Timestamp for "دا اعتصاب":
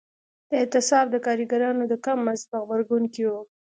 0.49-1.05